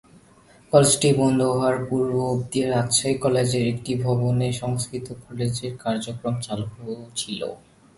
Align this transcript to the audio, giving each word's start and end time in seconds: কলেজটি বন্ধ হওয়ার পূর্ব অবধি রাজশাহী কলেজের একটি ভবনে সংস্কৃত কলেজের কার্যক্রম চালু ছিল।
কলেজটি 0.73 1.09
বন্ধ 1.19 1.39
হওয়ার 1.51 1.77
পূর্ব 1.87 2.13
অবধি 2.31 2.61
রাজশাহী 2.65 3.15
কলেজের 3.23 3.65
একটি 3.73 3.91
ভবনে 4.05 4.47
সংস্কৃত 4.61 5.07
কলেজের 5.23 5.73
কার্যক্রম 5.83 6.35
চালু 6.45 6.65
ছিল। 7.19 7.39